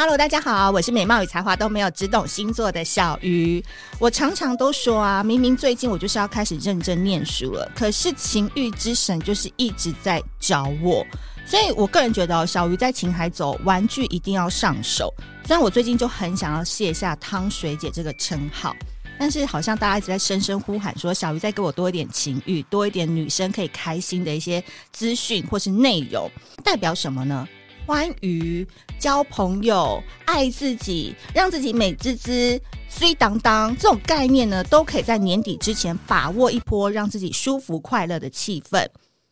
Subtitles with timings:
[0.00, 3.60] Hello，大家好，我是美貌与才华都没有，只懂星座的小鱼。
[3.98, 11.04] 我常常都说啊，明明最近我就是要开始认真念书了，可是情欲之神就是一直在找我。
[11.44, 15.12] 所以我个人觉得，小鱼在情海走，玩具一定要上手。
[15.44, 18.76] 虽然我最近就很想要卸下汤水姐这个称号，
[19.18, 24.62] 但是好像大家一直在声声呼喊说，小鱼再给我多一点情欲，多一点女生可以开心的一些
[24.92, 26.30] 资讯或是内容，
[26.62, 27.48] 代表什么呢？
[27.88, 38.86] 欢愉交朋友、爱自己、让自己美滋滋、虽当当这种概念呢，都可以在年底之前把握一波，让自己舒服快乐的气氛。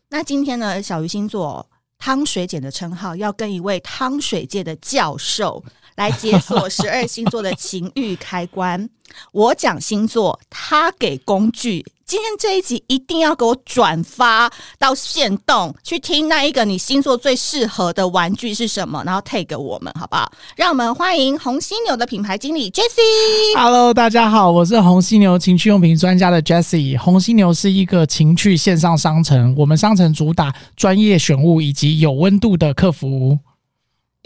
[0.08, 5.62] 那今天呢，小鱼星座汤水姐的称号，要跟一位汤水界的教授
[5.96, 8.88] 来解锁 十二星座的情欲开关。
[9.32, 11.84] 我讲星座，他给工具。
[12.08, 20.30] 今天这一集一定要给我转发到线动，去听那一个你星座最适合的玩具是什么，然后 tag 我们好不好？
[20.54, 23.56] 让我们欢迎红犀牛的品牌经理 Jessie。
[23.56, 26.96] Hello，大家好，我是红犀牛情趣用品专家的 Jessie。
[26.96, 33.36] 红犀牛是一个情趣线上商城，我们商城主打专业选物以及有温度的客服。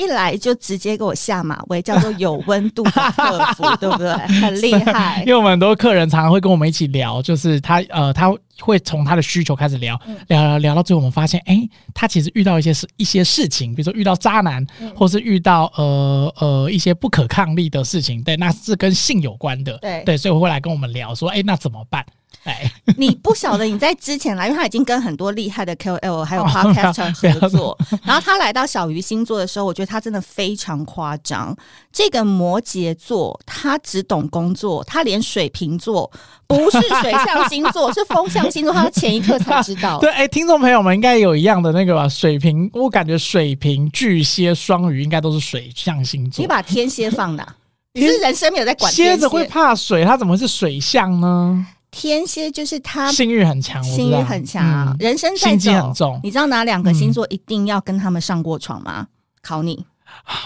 [0.00, 4.12] 一来就直接给我下马威，叫做有温度的客服，对不对？
[4.40, 5.22] 很厉害。
[5.26, 22.04] 因为我们很多客人常常会跟我们一起聊，就是他呃，他会从他的需求开始聊，嗯、聊聊聊到最后，我们发现，哎，他其实遇到一些事一些事情，比如说遇到渣男，嗯、或是遇到呃呃一些不可抗力的事情，对，那是跟性有关的，对对，所以会来跟我们聊说，哎，那怎么办？
[22.44, 31.54] 哎， 你不晓得你在之前来，因为他已经跟很多厉害的 KOL 还有 Podcaster 合作，然后他来到小鱼星座的时候，我觉得他真的非常夸张。
[31.92, 36.10] 这个摩羯座，他只懂工作，他连水瓶座
[36.46, 39.98] 不是水象星座，是风象星座，他前一刻才知道。
[40.00, 42.08] 对，哎，听众朋友们应该有一样的那个吧？
[42.08, 46.42] 水瓶，我感觉水瓶、巨蟹、双鱼应该都是水象星座。
[46.42, 47.46] 你把天蝎放哪？
[47.92, 51.66] 你是人生没有在管蝎子会怕水，它怎么会是水象呢？
[51.90, 55.56] 天蝎就是他性欲很强，性欲很强，嗯、人生在
[55.94, 56.20] 重。
[56.22, 59.00] 你知道哪两个星座一定要跟他们上过床吗？
[59.00, 59.08] 嗯、
[59.42, 59.84] 考你。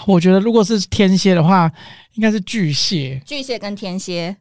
[0.05, 1.71] 我觉得如果是天蝎的话，
[2.13, 3.21] 应该是巨蟹。
[3.25, 4.35] 巨蟹跟天蝎，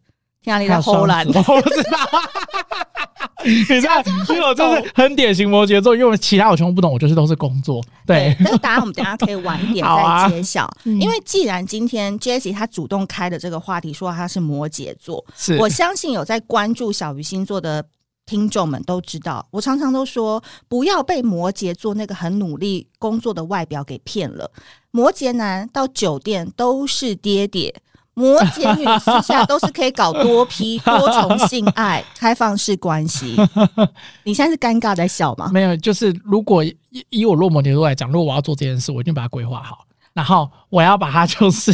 [0.44, 1.26] 天哪，你在偷懒？
[1.26, 1.98] 我不知道。
[3.44, 7.82] 你知道，因为我就是很典型摩羯座，因为其他我全部不懂，我就是都是工作。
[8.06, 10.70] 对，这个答案我们等下可以晚一点 再揭晓。
[10.84, 17.84] 因为既然今天 Jessie 她主动开的这个话题，说她是摩羯座，是我相信有在关注小鱼星座的
[18.24, 24.50] 听众们都知道，我常常都说，不要被摩羯座那个很努力工作的外表给骗了。
[24.90, 27.74] 摩羯男到酒店都是爹爹。
[28.14, 33.36] 摩羯女私下都是可以搞多批多重性爱开放式关系，
[34.24, 35.50] 你现在是尴尬在笑吗？
[35.52, 36.76] 没有，就是如果以
[37.10, 41.72] 以我落摩羯座来讲，如果我要做这件事，我一定把它规划好，然后我要把它就是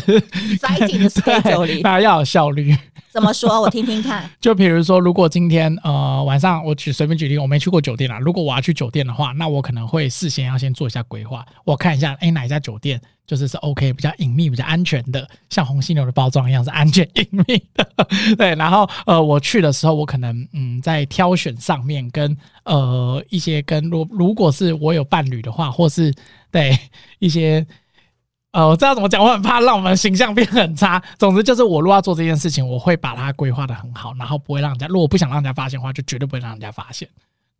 [0.59, 2.75] 塞进的 schedule 里， 大家要有效率。
[3.13, 3.61] 怎么说？
[3.61, 4.29] 我听听看。
[4.41, 8.19] 就比如说，如果今天呃晚上我举随便举例，我没去过酒店啦。
[8.19, 17.87] 如果我要去酒店的话，那我可能会事先要先做一下规划，我看一下，哎，哪一家酒店就是是 OK，比较隐秘、比较安全的，像红犀牛的包装一样是安全隐秘的。
[18.39, 22.35] 对，然后呃我去的时候，我可能嗯在挑选上面跟
[22.65, 26.15] 呃一些跟如如果是我有伴侣的话，或是
[26.51, 26.79] 对
[27.19, 27.67] 一些。
[28.53, 31.01] 呃，我知道怎么讲，我很怕让我们形象变很差。
[31.19, 34.87] 总之就是，我如果要做这件事情，我会把它规划的很好，然后不会让人家。
[34.89, 37.09] 如果不想让人家发现的话，就绝对不会让人家发现。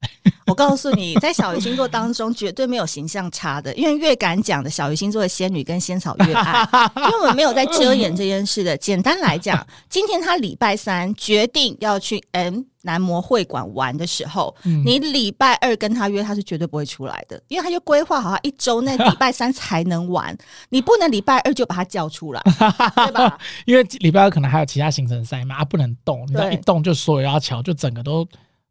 [0.47, 8.77] 我告诉你，在小鱼星座当中，绝对没有形象差的，因为越敢讲的小鱼星座的仙女跟仙草越爱， 因为我们没有在遮掩这件事的。
[8.77, 20.37] 简单来讲，今天他礼拜三决定要去 M 男模会馆玩的时候，嗯、你礼拜二跟他约，他是绝对不会出来的，因为他就规划好他一周内礼拜三才能玩，
[20.71, 22.43] 你不能礼拜二就把他叫出来，
[22.97, 23.39] 对吧？
[23.67, 28.27] 因为礼拜二可能还有其他行程塞嘛，他不能动，你知道一动就所有要乔，就整个都。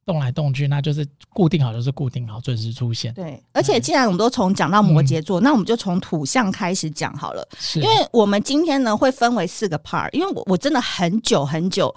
[0.09, 3.13] 动来动去，那就是固定好，就是固定好，准时出现。
[3.13, 7.47] 对，而且既然我们都从讲到摩羯座，嗯、那我们就从土象开始讲好了。
[7.59, 11.93] 是，因为我们今天呢会分为四个 part，因为我我真的很久很久。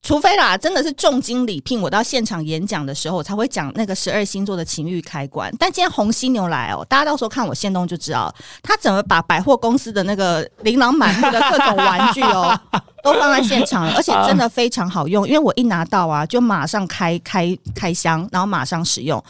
[0.00, 5.52] 除非啦，真的是重金礼聘我到现场演讲的时候，我才会讲那个十二星座的情欲开关。
[5.58, 12.58] 但今天红犀牛来哦，大家到时候看我现动就知道，他怎么把百货公司的那个琳琅满目的各种玩具哦，
[13.02, 15.26] 都放在现场了，而且真的非常好用。
[15.26, 19.22] 因为我一拿到啊，就马上开开开箱，然后马上使用。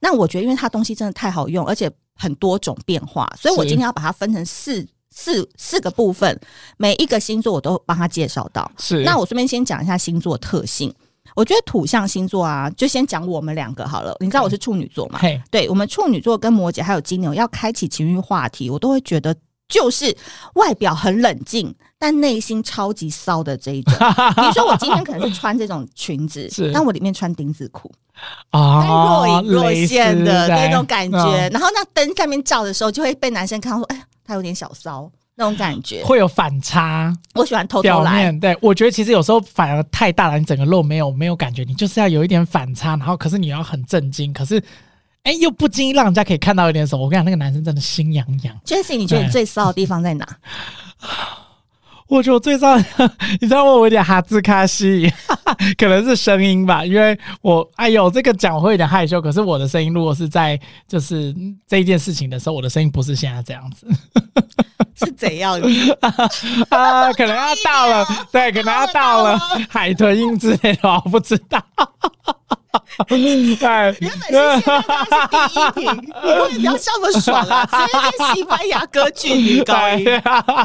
[0.00, 4.84] 那我觉得，因为它东西真的太好用，而且很多种变化，所以我今天要把它分成四。
[5.14, 6.38] 四四个部分，
[6.76, 8.68] 每一个星座我都帮他介绍到。
[8.76, 10.92] 是，那我顺便先讲一下星座特性。
[11.36, 14.14] 我觉得土象星座啊，就先讲我们两个好了。
[14.20, 15.18] 你知道我是处女座嘛？
[15.20, 19.34] 嘿，对，我们处女座跟摩羯还有金牛要开启情欲话题，我都会觉得
[19.68, 20.14] 就是
[20.54, 23.94] 外表很冷静，但内心超级骚的这一种。
[24.36, 27.90] 比如说，我今天可能是穿这种裙子， 是但我里面穿丁字裤
[28.50, 31.48] 啊，若隐若现的那种感觉。
[31.48, 38.30] 嗯、然后那灯下面照的时候，就会被男生看到说：“哎呀，他有点小骚。”那种感觉会有反差，我喜欢偷偷来。
[38.34, 44.62] 对，我觉得其实有时候反而太大了，你整个肉没有没有感觉，你就是要有一点反差，然后可是你要很震惊，可是
[45.24, 47.04] 哎又不经意让人家可以看到一点什么。
[47.04, 48.56] 我跟你讲，那个男生真的心痒痒。
[48.64, 50.24] Jessie，你觉得你最骚的地方在哪？
[52.08, 52.76] 我觉得我最糟，
[53.40, 55.10] 你知道我有点哈兹卡西，
[55.78, 61.34] 可能是声音吧，因为我哎呦这个讲我会有点害羞，可是我的声音如果是在就是
[61.66, 63.86] 这一件事情的时候，我的声音不是现在这样子。
[64.96, 65.68] 是怎样的
[66.70, 67.12] 啊？
[67.14, 69.36] 可能要到了，对，可能要到了
[69.68, 71.60] 海豚音之类的，我不知道。
[73.08, 76.02] 对，原本是西班牙是第一名，
[76.52, 77.66] 你不要笑那么爽啊！
[77.66, 80.06] 直接变西班牙歌剧女高音。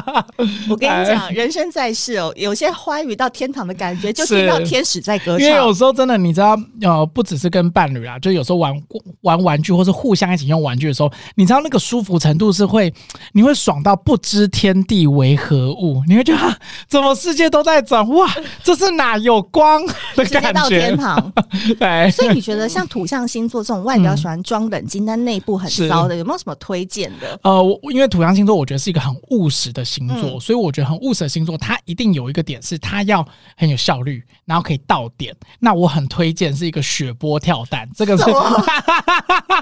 [0.68, 5.40] 我跟你讲，人生在世哦，有些欢愉到天堂的感觉，就听到天使在歌唱。
[5.40, 8.74] 因为有时候真的，你知道，呃，不只是跟伴侣啊，就有时候玩
[9.22, 12.92] 玩玩具，或是互相一起用玩具的时候，你知道那个舒服程度是会，
[13.32, 16.56] 你会爽到不知天地为何物，你会觉得、啊、
[16.88, 18.28] 怎么世界都在转，哇，
[18.62, 19.84] 这是哪有光
[20.14, 20.52] 的感觉？
[20.52, 21.32] 到天堂，
[21.78, 21.99] 对。
[22.08, 27.36] 所以你觉得像土象星座这种外表喜欢装冷静，嗯、但内部很骚的，有没有什么推荐的？
[27.42, 33.26] 呃，我因为土象星座我觉得是一个很务实的星座，嗯、所以我觉得很务实的星座，它一定有一个点是它要
[33.56, 35.34] 很有效率，然后可以到点。
[35.58, 38.64] 那我很推荐是一个雪波跳蛋，这个是么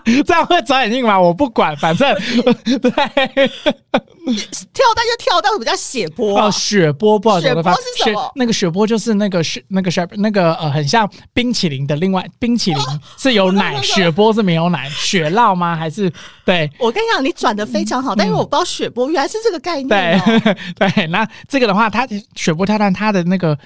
[0.27, 1.19] 这样会转眼镜吗？
[1.19, 2.15] 我不管，反正
[2.81, 2.91] 对。
[4.29, 8.31] 跳蛋就跳蛋，比较血波哦，雪波不好雪波是什么？
[8.35, 12.83] 那个雪波就是那个雪那个雪那个呃，很像冰淇淋的另外冰淇淋
[13.19, 15.77] 是有奶， 雪波是没有奶，雪酪吗？
[15.77, 16.13] 还是
[16.45, 16.71] 对？
[16.79, 19.89] 我跟你讲，你转的非常好，但是我不知道雪波原来是这个概念。
[19.89, 20.57] 对
[20.91, 23.59] 对，那这个的话，它雪波跳蛋它的那个。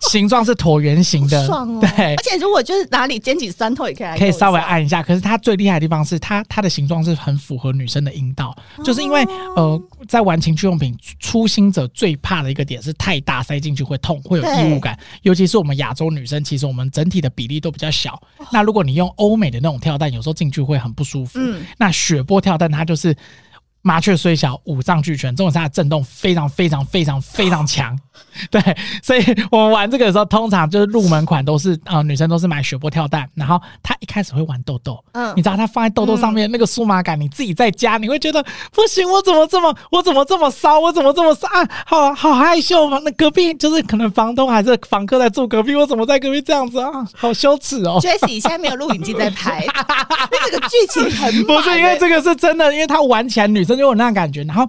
[0.00, 5.02] 形状是椭圆形的，爽哦、对，而且如果就是哪里肩颈酸痛也可以，可以稍微按一下。
[5.02, 9.24] 可是它最厉害的地方是它它的形状是很符合女生的阴道，哦、就是因为
[9.56, 14.98] 呃，在玩情趣用品，初心者最怕的一个点是太大塞进去会痛，会有异物感。
[15.22, 18.14] 尤其是我们亚洲女生，其实我们整体的比例都比较小。
[18.38, 21.38] 哦、那如果你用欧美的那种跳蛋，有时候进去会很不舒服。
[21.38, 23.16] 嗯，那雪波跳蛋它就是。
[23.84, 25.34] 麻雀虽小，五脏俱全。
[25.36, 27.96] 这种它的震动非常非常非常非常强，
[28.50, 28.60] 对，
[29.02, 38.42] 所以我们玩这个的时候，通常就是入门款都是呃女生都是买雪波跳蛋，然后她一开始会玩豆豆，嗯，你知道她放在豆豆上面那个数码感，你自己在家你会觉得
[38.72, 42.98] 不行，我怎么这么 我怎么这么骚，我怎么这么骚啊，好好害羞嘛。
[43.04, 47.98] 那隔壁就是可能房东还是房客在住隔壁，我怎么在隔壁这样子啊，好羞耻哦。
[48.00, 49.66] Jessie 现在没有录影机在拍，
[50.50, 53.73] 这个剧情很不是因为这个是真的，因为他玩起来女生。
[53.76, 54.68] 就有那种感觉，然后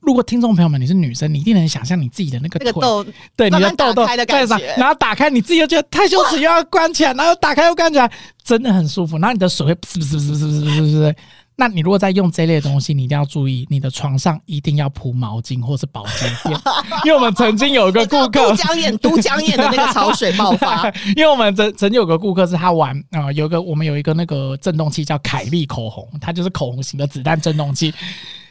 [0.00, 3.04] 如果听众朋友们你是女生，你一定能想象你自己的那个腿，豆
[3.36, 8.10] 对你的痘痘在上，然后打开你自己又觉得太羞耻，又要关起来，然后打开又关起来，
[8.44, 9.18] 真的很舒服。
[9.18, 11.14] 然后你的手会是不是是不是是不是是不是？
[11.56, 16.60] 那你如果在用这类的东西，你一定要注意，你的床上一定要铺毛巾或是保鲜垫，
[17.04, 27.94] 因为我们曾经有一个顾客，都江堰都江堰的那个潮水爆发，因为我们曾曾经有个顾客是他玩啊、呃，有一个我们有一个那个震动器叫凯利口红，它就是口红型的子弹震动器。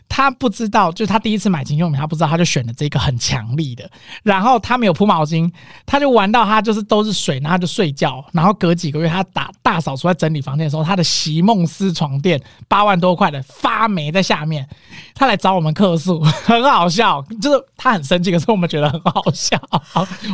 [0.07, 3.89] 他不知道，就是他第一次买情趣用品，他不知道，他就选了这个很强力的。
[4.22, 5.51] 然后他没有铺毛巾，
[5.86, 8.24] 他就玩到他就是都是水，然后他就睡觉。
[8.31, 14.67] 然后隔几个月，他打大扫除在整理房间的时候，他的席梦思床垫八万多块的发霉在下面，
[15.15, 19.60] 他来找我们客诉，很好笑，就是他很生气，可是我们觉得很好笑。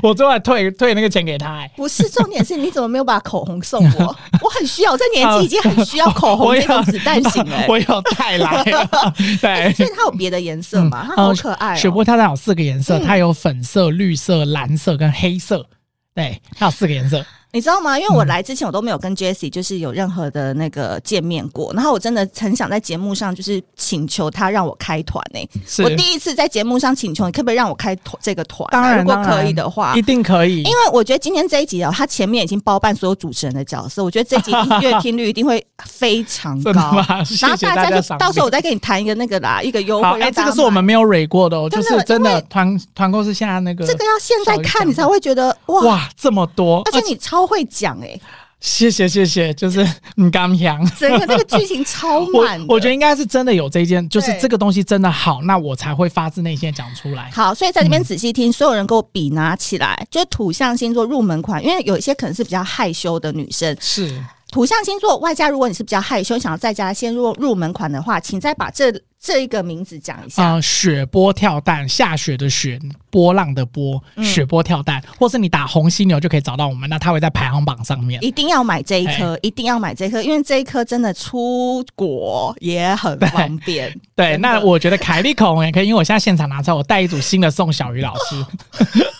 [0.03, 1.71] 我最后还退退那个钱给他，欸。
[1.77, 4.15] 不是重点是，你怎么没有把口红送我？
[4.43, 7.65] 我很需要，我这年纪已经很需要口红这种子弹型了。
[7.69, 8.63] 我有带来，
[9.41, 9.68] 对。
[9.73, 11.05] 所以它有别的颜色吗？
[11.07, 11.77] 它好可爱哦。
[11.77, 15.67] 雪波跳蛋有四个颜色，它有粉色、绿色、蓝色跟黑色。
[16.13, 17.25] 对，它有四个颜色。
[17.51, 17.97] 你知道吗？
[17.97, 25.83] 因为我来之前我都没有跟 Jessie 就是有任何的那个见面过，然后我真的很想在节目上就是请求他让我开团呢、欸。
[25.83, 28.67] 我第一次在节目上请求你，可不可以让我开团这个团？
[28.71, 30.61] 当然，如果可以的话，一定可以。
[30.61, 34.51] 因为我觉得今天这一集哦，他前面已经包办所有主持人的角色，我觉得这一集
[34.81, 36.71] 阅听率一定会非常高。
[37.41, 40.21] 然后大家就到时候我再跟你谈一个那个啦，一个优惠。
[40.21, 43.87] 哎，这个是我们没有蕊过的哦，就是真的团团购是现在那个。
[43.87, 48.21] 这个要现在看你才会觉得哇哇这么多，而且你超会讲哎、欸。
[48.59, 52.61] 谢谢谢谢，就是 你刚讲，整个这个剧情超 满。
[52.67, 57.31] 我觉得应该是真的有这一件，就是这个东西真的好，那我才会发自内心讲出来。
[57.31, 70.53] 好，所以在这边仔细听，所有人给我笔拿起来，就是土象星座入门款，因为有一些可能是比较害羞的女生，是土象星座外加，如果你是比较害羞，想要在家先入入门款的话，请再把这这一个名字讲一下。
[70.53, 72.79] 呃，雪波跳蛋，下雪的雪，
[73.11, 78.19] 波浪的波，雪波跳蛋，嗯、或是你打红犀牛就可以找到我们，那它会在排行榜上面。
[78.23, 83.91] 一定要买这一颗，一定要买这一颗，因为这一颗真的出国也很方便。
[84.15, 88.45] 对，对那我觉得凯利口红也可以，因为我现在现场拿出来，我带一组新的送小鱼老师。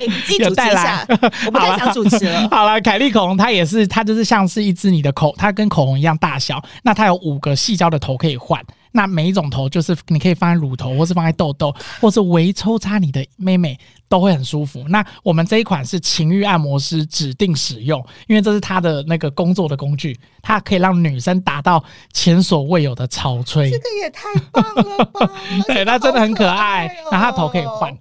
[0.00, 1.06] 欸、 你自己主持一下，
[1.46, 2.48] 我不太想主持了。
[2.50, 6.62] 好了，凯利口红它也是，它就是像是一支你的口，它跟口红一样大小。
[6.82, 13.78] 那它有五个细胶的头可以换，那每一种头就是你可以放在乳头，或是放在痘痘，或是微抽插你的妹妹，
[14.08, 14.84] 都会很舒服。
[14.88, 23.70] 那我们这一款是情欲按摩师指定使用，因为这是他的那个工作的工具，它可以让女生达到前所未有的潮吹。
[23.70, 25.30] 这个也太棒了吧！
[25.66, 26.86] 对，它真的很可爱。
[27.10, 27.96] 然后它头可以换。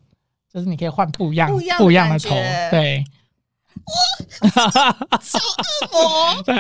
[0.52, 2.30] 就是你可以换不一样不一样，的头，
[2.72, 3.04] 对。
[3.86, 6.56] 哇，小恶魔， 对，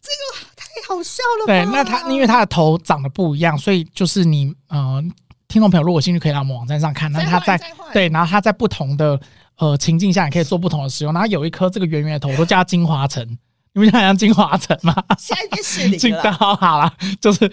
[0.00, 1.46] 这个太好笑了。
[1.46, 5.02] 对，那他因为他的头长得不一样，所以就是你呃，
[5.48, 7.10] 听众朋友如果兴趣可以来我们网站上看。
[7.12, 7.58] 那他在
[7.92, 9.18] 对，然后他在不同的
[9.58, 11.12] 呃情境下，你可以做不同的使用。
[11.12, 13.26] 然后有一颗这个圆圆的头，我都叫它金华城，
[13.72, 14.94] 你们想像金华城吗？
[15.18, 17.50] 下一件事情了， 好了，就是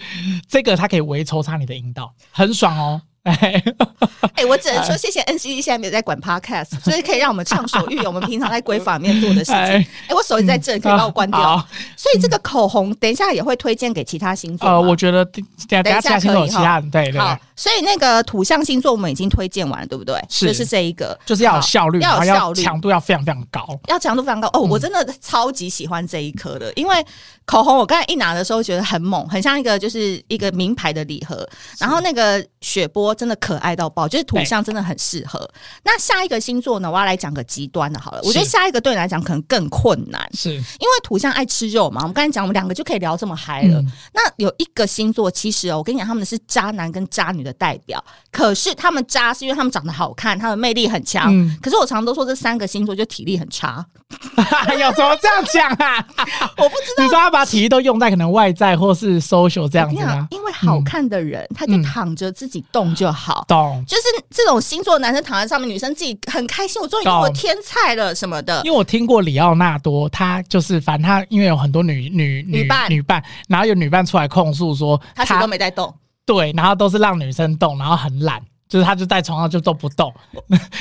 [0.48, 3.00] 这个它可以微抽插你的阴道，很爽哦。
[3.22, 3.62] 哎，
[4.34, 8.04] 哎，我只能说谢谢 NCC 现在没有在管 Podcast，所以可以让我们畅所欲言。
[8.04, 9.54] 我们平常在闺房里面做的事情。
[9.54, 11.64] 哎，我手机在这，可以帮我关掉。
[11.96, 14.68] 所以这个口红等一下也会推荐给其他星座。
[14.68, 16.46] 呃，我觉得等下等下其他星座
[16.90, 17.20] 对对。
[17.20, 20.20] 好，所以那个土象星座我们已经推荐完了，对不对？
[20.28, 24.48] 是，就是这一个，就是要有效率，要有效率，强度要非常非常高，要强度非常高。
[24.52, 27.06] 哦，我真的超级喜欢这一颗的，因为
[27.44, 31.48] 口红我刚才一拿的时候觉得很猛，很像一个就是一个名牌的礼盒，
[31.78, 33.11] 然后那个雪波。
[33.14, 35.48] 真的可爱到爆，就是土象真的很适合。
[35.82, 36.90] 那下一个星座呢？
[36.90, 38.20] 我要来讲个极端的，好了。
[38.24, 42.00] 我觉得下一个对你来讲可能更困难，是因为土象爱吃肉嘛。
[42.02, 43.78] 我们刚才讲，我们两个就可以聊这么嗨了。
[43.80, 48.02] 嗯、那有一个星座，其实哦，我跟你讲，他们是渣男跟渣女的代表。
[48.30, 51.34] 可是他们渣是因为他们长得好看，他们魅力很强。
[51.34, 53.84] 嗯、可是我常常都说这三个星座就体力很差。
[54.78, 56.06] 有什么这样讲啊？
[56.58, 57.04] 我不知道。
[57.04, 60.26] 你说他把体力都用在可能外在或是 social 这样子吗？
[60.30, 63.44] 因为好看的人，嗯、他就躺着自己动就好。
[63.48, 63.82] 懂。
[63.88, 66.80] 就是这种星座男生躺在上面，女生自己很开心。
[66.82, 68.60] 我终于我天菜了什么的。
[68.64, 75.92] 因为我听过里奥纳多，他就是反正他因为有很多女女女伴女伴，然后有女伴出来控诉说他什么都没在动。
[76.24, 78.40] 对，然后都是让女生动，然后很懒。
[78.72, 80.10] 就是他就在床上就都不动。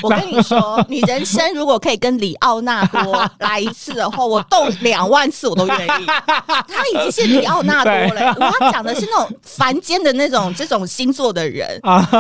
[0.01, 6.05] 我跟你说， 你人生如果可以跟里奥纳多 来一次的话，我动两万次我都愿意。
[6.05, 11.67] 他已经是里奥纳多了，我要讲的是那种凡间的那种 这种星座的人，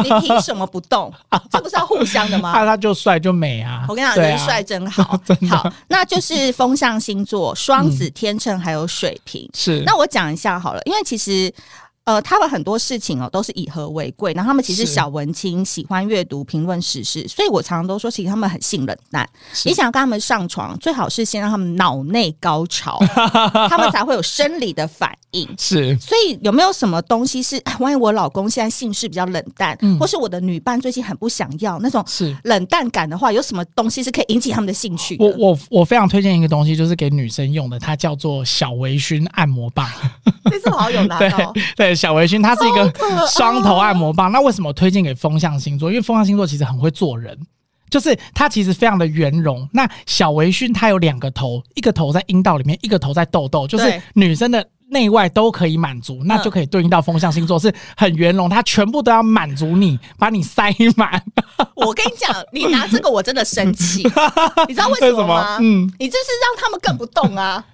[0.03, 1.09] 你凭什么不动？
[1.49, 2.51] 这不是要互相的吗？
[2.53, 3.85] 他他就帅就美啊！
[3.87, 5.17] 我跟你讲，人帅真好，
[5.49, 9.49] 好，那就是风象星座：双子、天秤还有水瓶。
[9.53, 11.49] 是，那我讲一下好了，因为其实。
[12.03, 14.33] 呃，他们很多事情哦，都是以和为贵。
[14.33, 19.27] 然后他们其实小文青，喜欢阅读、评论时事，所以我常常都说，其实他们很性冷淡。
[19.65, 22.99] 你想要跟他们上床，最好是先让他们脑内高潮，
[23.69, 25.47] 他们才会有生理的反应。
[25.59, 35.23] 是，所以有没有什么东西是，万一我老公现在性事比较冷淡，嗯、或是我的女伴最近很不想要那种是冷淡感的话，有什么东西是可以引起他们的兴趣的？
[35.23, 39.87] 我我我非常推荐一个东西，就是给女生用的，它叫做小微醺按摩棒。
[40.49, 41.90] 这次我好有拿到， 对。
[41.91, 44.31] 对小微醺，它是一个双头按摩棒。
[44.31, 45.89] 那为什么推荐给风象星座？
[45.89, 47.37] 因为风象星座其实很会做人，
[47.89, 49.67] 就是它其实非常的圆融。
[49.73, 61.21] 那小微醺它有两个头，一个头在阴道里面，一个头在痘痘，就是女生的内外都可以满足，那就可以对应到风象星座是很圆融，它全部都要满足你，把你塞满。
[61.75, 64.03] 我跟你讲，你拿这个我真的生气，
[64.69, 65.57] 你知道为什么吗？
[65.59, 67.65] 嗯，你这是让他们更不动啊。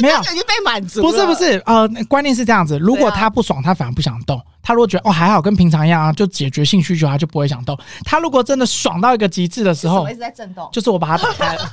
[0.00, 1.02] 没有，已经被满足。
[1.02, 4.40] 不是不是，呃，关键是这样子，如果他不爽，他反而不想动。
[4.62, 7.78] 他如果觉得哦还好，跟平常一样啊，就解决性需求，他就不会想动。
[8.04, 11.70] 他如果真的爽到一个极致的时候，一直在震动，就是我把它打开了。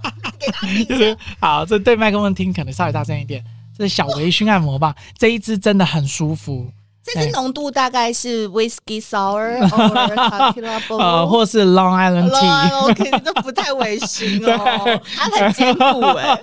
[0.88, 3.44] 就是好，这对麦克风听可能稍微大声一点。
[3.76, 6.70] 这是小微醺按摩棒，这一支真的很舒服。
[7.02, 9.58] 这支浓度大概是 whiskey Sour，
[10.98, 16.38] 呃，或是 Long Island Tea，这不太 违心哦，它很坚固哎。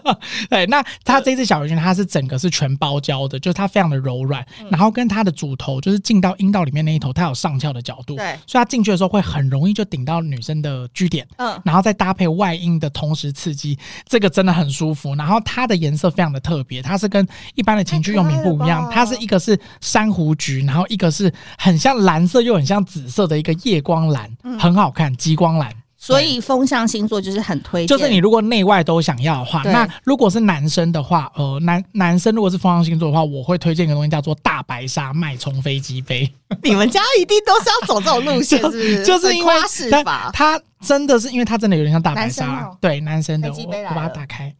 [0.49, 15.13] 对，那它这支小微醺，它是整个是全包胶的，就是它非常的柔软，然后跟它的主头就是进到阴道里面那一头，它有上翘的角度，对，所以它进去的时候会很容易就顶到女生的 G 点，嗯，然后再搭配外阴的同时刺激，这个真的很舒服。
[15.15, 20.56] 然后它的颜色非常的特别，它是跟一般的情趣用品不一样，它是一个是珊瑚橘。
[20.65, 25.71] 然后一个是很像蓝色又很像紫色的一个夜光蓝，嗯、很好看，极光蓝。
[25.99, 36.31] 所以风象星座就是很推荐，就是你如果内外都想要的话，那如果是男生的话，呃，男男生如果是风象星座的话，我会推荐一个东西叫做大白鲨脉冲飞机杯。
[36.63, 39.03] 你们家一定都是要走这种路线， 是不是？
[39.03, 39.53] 就是因为
[40.03, 44.53] 它，它真的是因为它真的有点像大白鲨，哦、对，男生的，我我把它打开。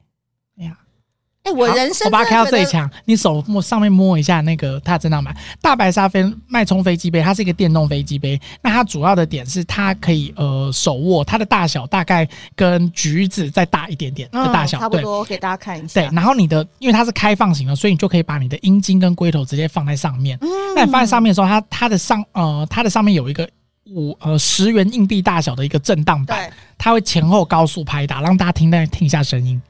[1.48, 8.40] 欸、我人生我把它开到最强，你手摸上面摸一下那个，它的震荡板大白鲨飞脉冲飞机杯，它是一个电动飞机杯。
[8.62, 15.24] 那它主要的点是它可以呃手握，它的大小大概跟橘子再大一点点的大小，嗯、差不多。
[15.26, 16.02] 给大家看一下。
[16.02, 20.38] 对，然后你的因为它是开放型的，所以你就可以把你的阴茎跟龟头直接放在上面。
[20.42, 20.48] 嗯。
[20.76, 23.48] 那你放在上面的时候，它它的上呃它的上面有一个
[23.92, 29.62] 五呃十元硬币大小的一个震荡板，它会前后高速拍打，让大家听听听一下声音。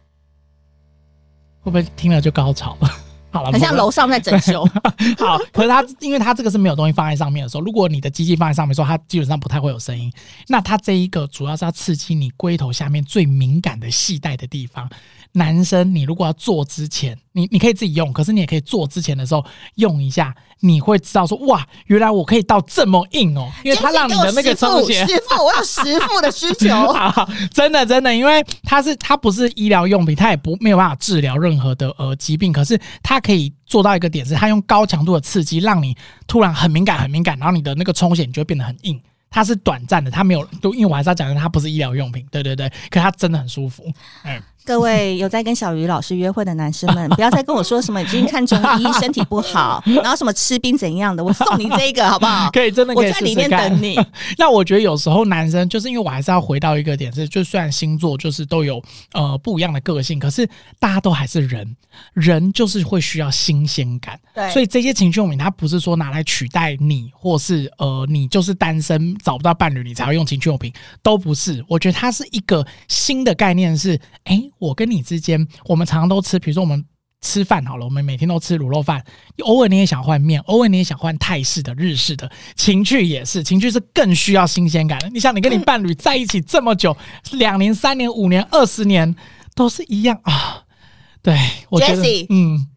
[1.68, 2.90] 会不会听了就高潮了？
[3.30, 4.66] 好了，很像楼上在整修。
[5.20, 10.10] 好，可是它因为它这个是没有东西放在上面的时候，如果你的机器放在上面的时候，它基本上不太会有声音。
[10.48, 14.90] 那它这一个主要是要刺激你龟头下面最敏感的系带的地方。
[15.38, 25.06] 男生，你如果要做之前，你你可以自己用，可是你也可以做之前的时候用一下，你会知道说哇，原来我可以到这么硬哦，因为它让你的那个充血。
[25.06, 26.70] 师傅，我有师傅的需求。
[26.92, 39.00] 好， 好，真的真的，因为它是它不是医疗用品，它也不没有办法治疗任何的呃疾病，可是它可以做到一个点是，它用高强度的刺激，让你突然很敏感很敏感，然后你的那个充血你就会变得很硬。
[39.30, 43.84] 它是短暂的，它没有，都因为我还是要讲的，它不是医疗用品，对对对，可它真的很舒服，
[44.24, 44.42] 嗯。
[44.66, 52.52] 各位有在跟小鱼老师约会的男生们，不要再跟我说什么已经看中医身体不好， 然后什么吃冰怎样的，我送你这个好不好？
[52.52, 53.98] 可以，真的可以试试，我在里面等你。
[54.38, 60.46] 那我觉得有时候男生就是因为我还是要回到一个点是，就虽然星座就是都有呃不一样的个性，可是
[60.80, 61.78] 大家都还是人，
[62.12, 64.20] 人就是会需要新鲜感。
[64.36, 70.72] 对，所以这些情趣用品它不是说拿来取代你，或是呃你就是单身找不到伴侣你才要用情趣用品，
[71.02, 71.64] 都不是。
[71.68, 74.44] 我觉得它是一个新的概念是，是哎。
[74.60, 76.84] 我跟你之间，我们常常都吃，比如说我们
[77.22, 79.04] 吃饭好了，我们每天都吃卤肉饭，
[79.44, 85.10] 偶尔你也想换面，偶尔你也想换泰式的、日式的，情趣也是，情趣是更需要新鲜感的。
[85.10, 86.98] 你想，你跟你伴侣在一起这么久，
[87.34, 89.16] 两年、三年、五年、二十年，
[89.56, 90.64] 都是一样啊。
[91.22, 91.38] 对，
[91.70, 92.68] 我觉得嗯。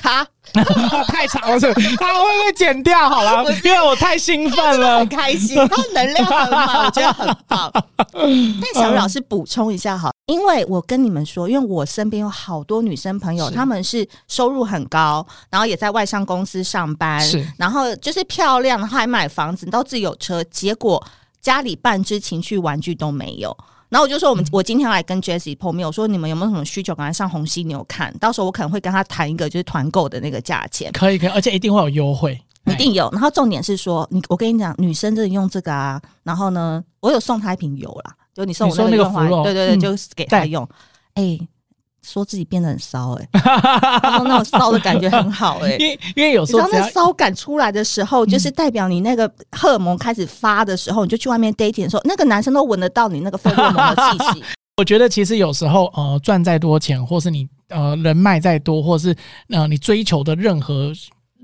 [0.00, 0.26] 卡
[1.06, 3.08] 太长了，是他会不会剪掉？
[3.08, 7.70] 好了， 因为我太兴奋了，很开心， 他能量很满，我觉得很棒。
[8.12, 21.04] 但小雨老师补充一下哈，因为我跟你们说，因为我身边有好多女生朋友，她们是收入很高，然后也在外商公司上班，是，然后就是漂亮，然后还买房子，都自己有车，结果
[21.40, 23.56] 家里半只情趣玩具都没有。
[23.90, 30.90] 然后我就说，我们我今天要来跟 Jessie 碰面，我说你们有没有什么需求，赶快上红犀牛看，到时候我可能会跟他谈一个就是团购的那个价钱。
[30.92, 33.10] 可以可以，而且一定会有优惠，一定有。
[33.12, 36.00] 然后重点是说，你我跟你讲，女生真的用这个啊。
[36.22, 40.62] 然后呢，我有送她一瓶油啦，就你送我那个芙蓉，对对对，就给她用。
[41.14, 41.48] 哎、嗯。
[42.02, 43.40] 说自己变得很骚哎、欸，
[44.00, 54.44] 他说那种骚的感觉很好哎、欸，因为因为有时候那骚感出来的时候，就是代表你那个荷尔蒙开始发的时候，你就去外面 dating 的时候，那个男生都闻得到你那个荷尔蒙的气息。
[54.78, 59.14] 我觉得其实有时候呃赚再多钱，或是你呃人脉再多，或是
[59.50, 60.92] 呃你追求的任何。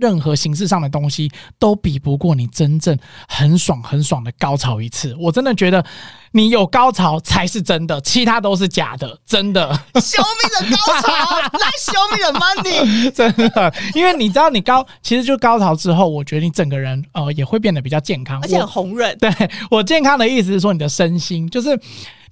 [0.01, 2.97] 任何形式上的东西都比不过你真正
[3.29, 5.17] 很爽很爽的高潮一次。
[5.19, 5.85] 我真的觉得
[6.33, 9.19] 你有高潮才是真的，其他都是假的。
[9.27, 13.11] 真的，Show me the 高潮，来 Show me the money。
[13.15, 19.17] 真的，因为你知道，你高其实就高潮之后，我觉得你整个人呃也会变得比较健康，而且很红润。
[19.19, 19.31] 对，
[19.71, 21.79] 我健康的意思是说，你的身心就是。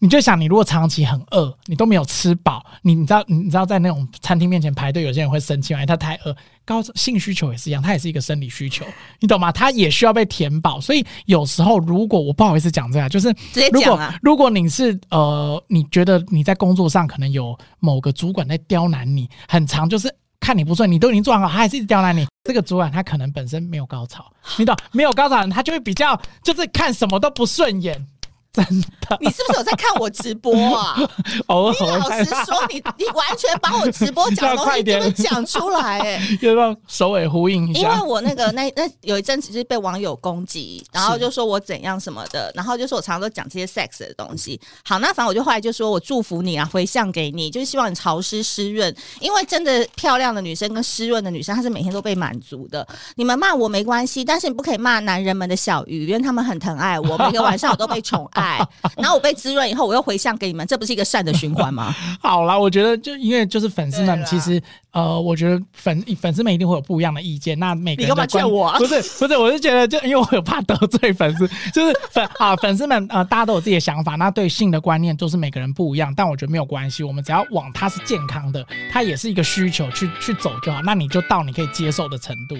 [0.00, 6.34] 你就想，你如果长期很饿，你都没有吃饱，你你知道，你知道在那种餐厅面前排队，有些人会生气，因为他太饿。
[6.66, 8.86] 高性需求也是一样，它也是一个生理需求，
[9.20, 9.52] 你懂吗？
[9.52, 10.80] 它也需要被填饱。
[10.80, 13.28] 所以有时候，如果我不好意思讲这样，就是
[13.70, 22.26] 如果如果你是呃，你觉得你在工作上可能有某个主管在刁难你，很长就是看你不顺，你都已经做很好，他还是一直刁难你。
[22.44, 24.24] 这个主管他可能本身没有高潮，
[24.56, 24.74] 你懂？
[24.92, 28.06] 没有高潮他就会比较就是看什么都不顺眼。
[28.54, 28.64] 真
[29.00, 30.96] 的，你是不是有在看我直播啊？
[31.48, 37.80] 偶尔你老实说，你你完全把我直播讲的东西 都讲出来、欸，哎， 要不要首尾呼应一下？
[37.80, 44.60] 因为我那个那那有一阵子是被网友攻击，然后就说我怎样什么的，然后就说我常常都讲这些 sex 的东西。
[44.84, 52.86] 好，那反正我就后来就说我祝福你啊，回向给你，就是希望你潮湿湿润，因为真的漂亮的女生跟湿润的女生，她是每天都被满足的。
[53.16, 58.43] 你们骂我没关系，但是你不可以骂男人们的小鱼，因为他们很疼爱我，每个晚上我都被宠爱。
[58.44, 58.58] 爱，
[58.96, 61.94] 然后我被滋润以后，我又回向给你们，这不是一个善的循环吗？
[62.20, 67.58] 好啦，我觉得就因为就是粉丝们，其实呃，我觉得粉粉丝们一定会有不一样的意见。
[67.58, 82.56] 那每个人你干嘛劝我、啊、 不是不是，我是觉得就因为我有怕得罪粉丝， 就是粉啊粉丝们呃，大家都有自己的想法，那对性的观念都是每个人不一样，但我觉得没有关系，我们只要往它是健康的，它也是一个需求去去走就好，那你就到你可以接受的程度。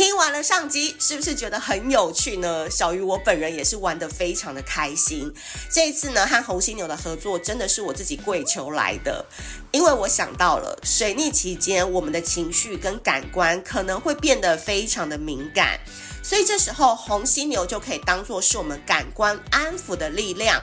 [0.00, 2.70] 听完了上集，是不是觉得很有趣呢？
[2.70, 5.30] 小鱼我本人也是玩得非常的开心。
[5.70, 9.22] 这一次呢，和红犀牛的合作真的是我自己跪求来的，
[9.72, 15.78] 因为我想到了水逆期间，我们的情绪跟感官可能会变得非常的敏感，
[16.22, 20.62] 所以这时候红犀牛就可以当做是我们感官安抚的力量。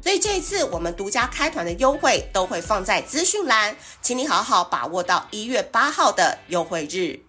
[0.00, 7.25] 所以这一次我们独家开团的优惠都会放在资讯栏，请你好好把握到一月八号的优惠日。